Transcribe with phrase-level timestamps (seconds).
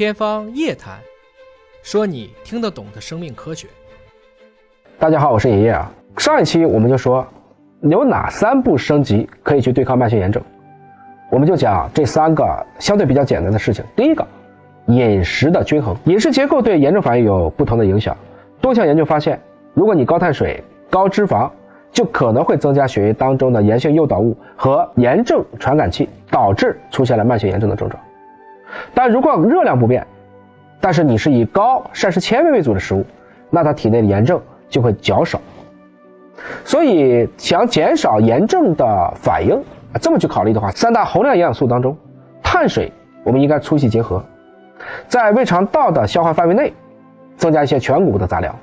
[0.00, 0.94] 天方夜谭，
[1.82, 3.68] 说你听得懂的生命科学。
[4.98, 5.92] 大家好，我是爷爷啊。
[6.16, 7.22] 上一期我们就说
[7.82, 10.42] 有哪三步升级可以去对抗慢性炎症，
[11.30, 13.84] 我们就讲这三个相对比较简单的事情。
[13.94, 14.26] 第一个，
[14.86, 18.16] 饮食的均衡，饮食结构对炎症反应有不同的影响。
[18.58, 19.38] 多项研究发现，
[19.74, 21.50] 如果你高碳水、高脂肪，
[21.92, 28.02] 就可能会增加血液当中的炎性诱导物和炎症传感器，导致出现了慢性炎症的症状。
[28.94, 30.06] 但如果热量不变，
[30.80, 33.04] 但是你是以高膳食纤维为主的食物，
[33.50, 35.40] 那它体内的炎症就会较少。
[36.64, 39.62] 所以想减少炎症的反应，
[40.00, 41.96] 这么去考虑的话，三大宏量营养素当中，
[42.42, 42.90] 碳水
[43.24, 44.24] 我们应该粗细结合，
[45.06, 46.72] 在胃肠道的消化范围内
[47.36, 48.54] 增加一些全谷物的杂粮，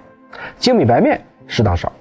[0.58, 1.91] 精米白面适当少。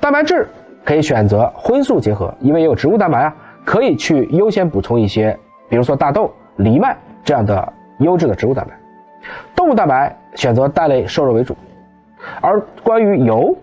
[0.00, 0.48] 蛋白质
[0.84, 5.38] 可以选择荤素结合，因为有植物蛋白啊，可以去优先补充一些，
[5.68, 8.74] 比如说大豆、藜麦这样的优质的植物蛋白。
[9.54, 11.56] 动物蛋白选择蛋类、瘦肉为主，
[12.40, 13.56] 而关于油，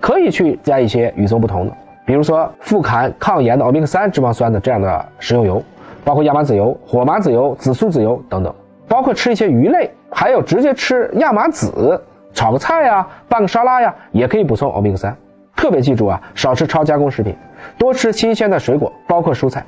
[0.00, 1.72] 可以去加一些与众不同的，
[2.04, 5.62] 比如说富含抗炎的欧米伽三脂肪酸的这样的食用油，
[6.04, 8.54] 包括亚麻籽油、火麻籽油、紫苏籽油等等，
[8.86, 11.98] 包括吃一些鱼类，还有直接吃亚麻籽
[12.34, 15.16] 炒个菜呀、拌个沙拉呀，也可以补充欧米伽三。
[15.56, 17.34] 特别记住啊，少吃超加工食品，
[17.78, 19.64] 多吃新鲜的水果，包括蔬菜。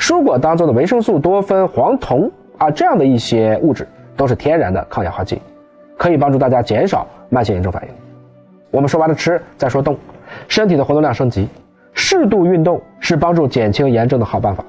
[0.00, 5.38] 蔬果当中的维生素多酚、黄酮啊，这样的一些物质都是天然的抗氧化剂，
[5.98, 7.88] 可以帮助大家减少慢性炎症反应。
[8.70, 9.94] 我们说完了吃，再说动，
[10.48, 11.46] 身体的活动量升级，
[11.92, 14.64] 适度运动是帮助减轻炎症的好办法。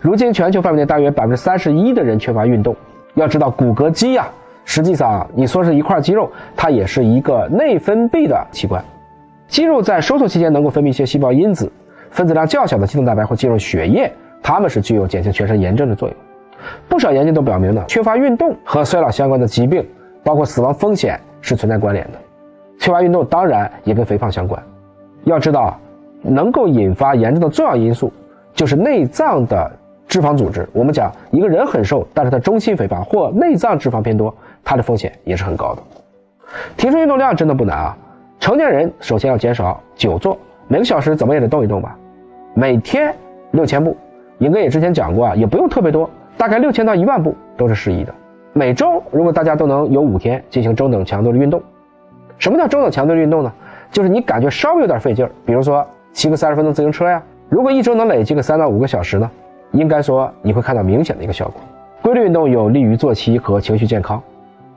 [0.00, 2.74] 如今全球范围内大约百分之三十一的人缺乏运动。
[3.14, 4.26] 要知道骨骼肌呀，
[4.64, 8.82] 实际上你说是一块肌肉，它也是一个内分泌的器官。
[9.48, 11.70] 肌肉在收缩期间能够分泌一些细胞因子，
[12.10, 14.10] 分子量较小的肌动蛋白会进入血液，
[14.42, 16.16] 它们是具有减轻全身炎症的作用。
[16.88, 19.86] 不少研究都表明呢，缺乏运动和衰老相关的疾病，
[20.22, 22.18] 包括死亡风险是存在关联的。
[22.78, 24.60] 缺乏运动当然也跟肥胖相关。
[25.24, 25.78] 要知道，
[26.20, 28.12] 能够引发炎症的重要因素
[28.54, 29.70] 就是内脏的
[30.06, 30.68] 脂肪组织。
[30.72, 35.82] 我们讲一个人很瘦，但是他中心肥胖或内脏脂肪偏多，他的风险也是很高的。
[36.76, 37.96] 提升运动量真的不难啊。
[38.38, 40.36] 成年人首先要减少久坐，
[40.68, 41.96] 每个小时怎么也得动一动吧。
[42.54, 43.14] 每天
[43.52, 43.96] 六千步，
[44.42, 48.12] 尹哥也之前讲过啊，也不用特别多，大概六千到一万步都是适宜的。
[48.52, 51.62] 每周如果大家都能有五天进行中等强度的运动，
[52.38, 53.52] 什么叫中等强度的运动呢？
[53.92, 57.22] 就是你感觉稍微有点费劲儿，比如说骑个三十分钟自行车呀。
[57.48, 59.30] 如果一周能累积个三到五个小时呢，
[59.70, 61.54] 应该说你会看到明显的一个效果。
[62.02, 64.20] 规律运动有利于作息和情绪健康，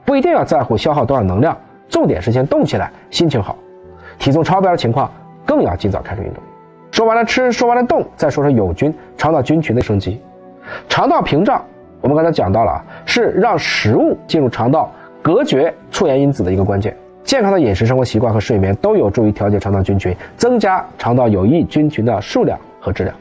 [0.04, 1.58] 不一定要在乎消耗多少能量。
[1.88, 3.56] 重点是先动起来，心情好。
[4.16, 5.10] 体重超标的情况
[5.44, 6.40] 更要尽早开始运动。
[6.92, 10.20] 说完了吃，说完了动，再说说有菌肠道菌群的升级。
[10.88, 11.64] 肠道屏障，
[12.00, 14.90] 我们刚才讲到了啊，是让食物进入肠道
[15.22, 16.96] 隔绝促炎因子的一个关键。
[17.22, 23.14] 健康的饮食生活习惯和睡眠都有助于调节肠道菌群，增加肠道有益菌群的数量和质量。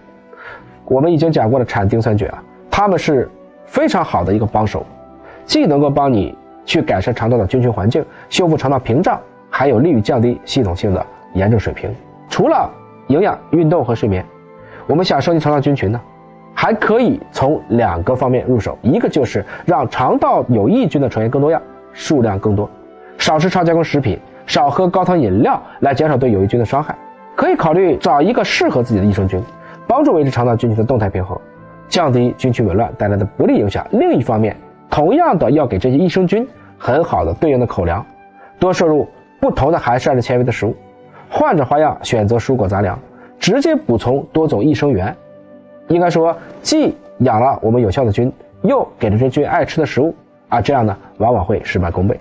[0.86, 3.30] 我们已经讲过了产丁酸菌啊，它们是
[3.66, 4.86] 非常好的一个帮手，
[5.46, 6.36] 既能够帮你。
[6.68, 11.88] 去改善肠道的菌群环境，修复肠道屏障，还有利于降低系统性的炎症水平。
[12.28, 12.68] 除了
[13.06, 14.26] 营养、运动和睡眠，
[14.88, 16.00] 我们想升级肠道菌群呢，
[16.54, 18.78] 还可以从两个方面入手。
[18.82, 22.70] 一个就是让肠道有益菌的成员更多样，数量更多，
[23.18, 26.96] 少吃超加工食品，少喝高糖饮料，来减少对有益菌的伤害。
[27.36, 29.42] 可以考虑找一个适合自己的益生菌，
[29.88, 31.38] 帮助维持肠道菌群的动态平衡，
[31.90, 33.86] 降低菌群紊乱带来的不利影响。
[33.92, 34.56] 另一方面，
[34.90, 36.48] 同样的，要给这些益生菌
[36.78, 38.06] 很好的对应的口粮，
[38.60, 39.08] 多摄入
[39.42, 40.74] 不同的含膳食纤维的食物，
[41.30, 42.98] 换着花样选择蔬果杂粮，
[43.46, 45.16] 直接补充多种益生元。
[45.90, 48.34] 应该说，既养了我们有效的菌，
[48.64, 50.16] 又给了这菌爱吃的食物
[50.50, 52.20] 啊，这样呢，往往会事半功倍。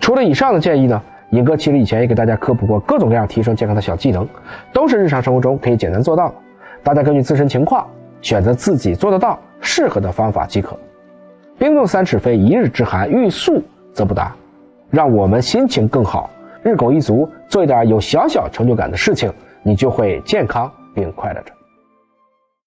[0.00, 4.26] 除了以上的建议呢，尹哥其实以前也给大家科普过各种各样提升健康的小技能，
[4.72, 6.34] 都是日常生活中可以简单做到的。
[6.82, 7.86] 大家根据自身情况
[8.20, 10.76] 选择自己做得到、适合的方法即可。
[11.56, 13.62] 冰冻三尺非一日之寒，欲速
[13.92, 14.34] 则不达。
[14.90, 16.28] 让我们心情更好，
[16.64, 19.32] 日拱一卒，做一点有小小成就感的事情，
[19.64, 21.52] 你就会健康并快乐着。